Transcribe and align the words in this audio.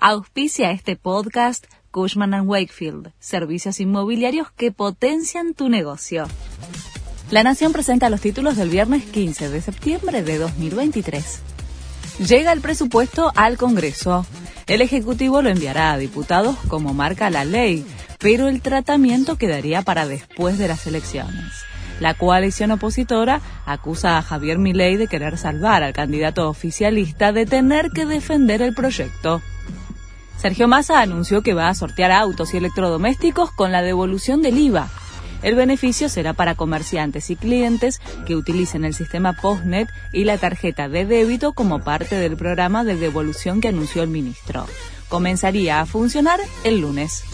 Auspicia 0.00 0.70
este 0.70 0.94
podcast 0.94 1.66
Cushman⁇ 1.90 2.30
Wakefield, 2.46 3.10
servicios 3.18 3.80
inmobiliarios 3.80 4.52
que 4.52 4.70
potencian 4.70 5.54
tu 5.54 5.68
negocio. 5.68 6.28
La 7.32 7.42
Nación 7.42 7.72
presenta 7.72 8.08
los 8.08 8.20
títulos 8.20 8.56
del 8.56 8.68
viernes 8.68 9.02
15 9.06 9.48
de 9.48 9.60
septiembre 9.60 10.22
de 10.22 10.38
2023. 10.38 11.40
Llega 12.28 12.52
el 12.52 12.60
presupuesto 12.60 13.32
al 13.34 13.56
Congreso. 13.56 14.24
El 14.68 14.82
Ejecutivo 14.82 15.42
lo 15.42 15.48
enviará 15.48 15.90
a 15.90 15.98
diputados 15.98 16.56
como 16.68 16.94
marca 16.94 17.28
la 17.28 17.44
ley, 17.44 17.84
pero 18.20 18.46
el 18.46 18.62
tratamiento 18.62 19.36
quedaría 19.36 19.82
para 19.82 20.06
después 20.06 20.58
de 20.58 20.68
las 20.68 20.86
elecciones. 20.86 21.64
La 21.98 22.14
coalición 22.14 22.70
opositora 22.70 23.40
acusa 23.66 24.16
a 24.16 24.22
Javier 24.22 24.58
Milei 24.58 24.96
de 24.96 25.08
querer 25.08 25.36
salvar 25.36 25.82
al 25.82 25.92
candidato 25.92 26.48
oficialista 26.48 27.32
de 27.32 27.46
tener 27.46 27.90
que 27.90 28.06
defender 28.06 28.62
el 28.62 28.74
proyecto. 28.74 29.42
Sergio 30.38 30.68
Massa 30.68 31.00
anunció 31.00 31.42
que 31.42 31.52
va 31.52 31.68
a 31.68 31.74
sortear 31.74 32.12
autos 32.12 32.54
y 32.54 32.58
electrodomésticos 32.58 33.50
con 33.50 33.72
la 33.72 33.82
devolución 33.82 34.40
del 34.40 34.56
IVA. 34.56 34.88
El 35.42 35.56
beneficio 35.56 36.08
será 36.08 36.32
para 36.32 36.54
comerciantes 36.54 37.30
y 37.30 37.36
clientes 37.36 38.00
que 38.24 38.36
utilicen 38.36 38.84
el 38.84 38.94
sistema 38.94 39.32
Postnet 39.32 39.88
y 40.12 40.24
la 40.24 40.38
tarjeta 40.38 40.88
de 40.88 41.06
débito 41.06 41.52
como 41.54 41.80
parte 41.80 42.16
del 42.16 42.36
programa 42.36 42.84
de 42.84 42.94
devolución 42.94 43.60
que 43.60 43.68
anunció 43.68 44.02
el 44.02 44.08
ministro. 44.08 44.66
Comenzaría 45.08 45.80
a 45.80 45.86
funcionar 45.86 46.38
el 46.62 46.80
lunes. 46.80 47.24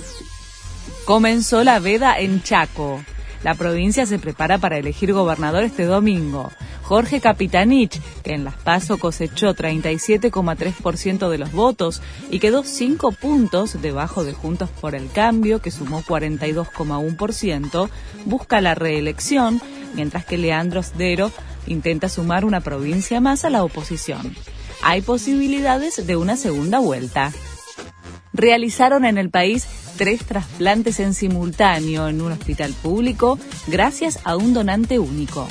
Comenzó 1.05 1.63
la 1.63 1.81
veda 1.81 2.19
en 2.19 2.43
Chaco. 2.43 3.03
La 3.43 3.55
provincia 3.55 4.07
se 4.07 4.19
prepara 4.19 4.57
para 4.57 4.79
elegir 4.79 5.13
gobernador 5.13 5.65
este 5.65 5.85
domingo. 5.85 6.51
Jorge 6.85 7.21
Capitanich, 7.21 7.99
que 8.23 8.35
en 8.35 8.45
Las 8.45 8.57
Paso 8.57 8.99
cosechó 8.99 9.55
37,3% 9.55 11.31
de 11.31 11.39
los 11.39 11.53
votos 11.53 12.03
y 12.31 12.41
quedó 12.41 12.63
5 12.63 13.13
puntos 13.13 13.81
debajo 13.81 14.23
de 14.23 14.35
Juntos 14.35 14.69
por 14.83 14.95
el 14.95 15.11
Cambio, 15.11 15.63
que 15.63 15.71
sumó 15.71 16.03
42,1%, 16.03 17.89
busca 18.27 18.61
la 18.61 18.75
reelección, 18.75 19.63
mientras 19.95 20.27
que 20.27 20.37
Leandro 20.37 20.83
Sdero 20.83 21.31
intenta 21.67 22.11
sumar 22.11 22.45
una 22.45 22.61
provincia 22.61 23.19
más 23.19 23.47
a 23.47 23.51
la 23.51 23.65
oposición. 23.65 24.37
Hay 24.83 25.01
posibilidades 25.01 26.07
de 26.07 26.17
una 26.17 26.37
segunda 26.37 26.81
vuelta. 26.81 27.33
Realizaron 28.35 29.07
en 29.07 29.17
el 29.17 29.31
país 29.31 29.67
tres 29.97 30.27
trasplantes 30.27 31.01
en 31.01 31.15
simultáneo 31.15 32.09
en 32.09 32.21
un 32.21 32.33
hospital 32.33 32.75
público 32.75 33.39
gracias 33.69 34.19
a 34.25 34.37
un 34.37 34.53
donante 34.53 34.99
único. 34.99 35.49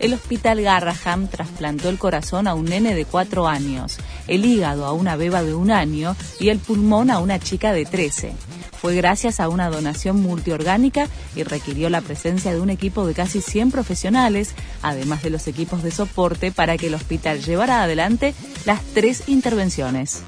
El 0.00 0.14
hospital 0.14 0.62
Garraham 0.62 1.28
trasplantó 1.28 1.90
el 1.90 1.98
corazón 1.98 2.48
a 2.48 2.54
un 2.54 2.64
nene 2.64 2.94
de 2.94 3.04
cuatro 3.04 3.46
años, 3.46 3.98
el 4.28 4.46
hígado 4.46 4.86
a 4.86 4.92
una 4.92 5.14
beba 5.14 5.42
de 5.42 5.54
un 5.54 5.70
año 5.70 6.16
y 6.40 6.48
el 6.48 6.58
pulmón 6.58 7.10
a 7.10 7.18
una 7.18 7.38
chica 7.38 7.74
de 7.74 7.84
13. 7.84 8.32
Fue 8.80 8.96
gracias 8.96 9.40
a 9.40 9.50
una 9.50 9.68
donación 9.68 10.22
multiorgánica 10.22 11.06
y 11.36 11.42
requirió 11.42 11.90
la 11.90 12.00
presencia 12.00 12.54
de 12.54 12.60
un 12.62 12.70
equipo 12.70 13.06
de 13.06 13.12
casi 13.12 13.42
100 13.42 13.70
profesionales, 13.70 14.54
además 14.80 15.22
de 15.22 15.28
los 15.28 15.46
equipos 15.46 15.82
de 15.82 15.90
soporte 15.90 16.50
para 16.50 16.78
que 16.78 16.86
el 16.86 16.94
hospital 16.94 17.42
llevara 17.42 17.82
adelante 17.82 18.34
las 18.64 18.82
tres 18.94 19.28
intervenciones 19.28 20.22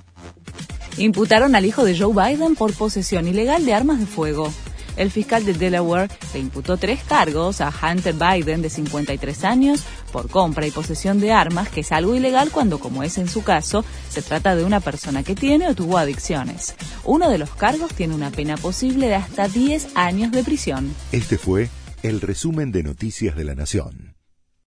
imputaron 0.98 1.54
al 1.54 1.64
hijo 1.64 1.84
de 1.84 1.98
Joe 1.98 2.12
Biden 2.12 2.54
por 2.54 2.74
posesión 2.74 3.26
ilegal 3.26 3.64
de 3.64 3.72
armas 3.72 3.98
de 3.98 4.06
fuego. 4.06 4.52
El 4.96 5.10
fiscal 5.10 5.44
de 5.44 5.54
Delaware 5.54 6.10
le 6.34 6.40
imputó 6.40 6.76
tres 6.76 7.02
cargos 7.02 7.60
a 7.60 7.72
Hunter 7.72 8.14
Biden, 8.14 8.62
de 8.62 8.70
53 8.70 9.44
años, 9.44 9.82
por 10.12 10.28
compra 10.28 10.66
y 10.66 10.70
posesión 10.70 11.20
de 11.20 11.32
armas, 11.32 11.68
que 11.68 11.80
es 11.80 11.92
algo 11.92 12.14
ilegal 12.14 12.50
cuando, 12.50 12.78
como 12.78 13.02
es 13.02 13.18
en 13.18 13.28
su 13.28 13.42
caso, 13.42 13.84
se 14.08 14.22
trata 14.22 14.54
de 14.54 14.64
una 14.64 14.80
persona 14.80 15.22
que 15.22 15.34
tiene 15.34 15.68
o 15.68 15.74
tuvo 15.74 15.98
adicciones. 15.98 16.74
Uno 17.04 17.30
de 17.30 17.38
los 17.38 17.50
cargos 17.50 17.94
tiene 17.94 18.14
una 18.14 18.30
pena 18.30 18.56
posible 18.56 19.08
de 19.08 19.14
hasta 19.14 19.48
10 19.48 19.96
años 19.96 20.32
de 20.32 20.44
prisión. 20.44 20.94
Este 21.12 21.38
fue 21.38 21.68
el 22.02 22.20
resumen 22.20 22.72
de 22.72 22.82
Noticias 22.82 23.36
de 23.36 23.44
la 23.44 23.54
Nación. 23.54 24.11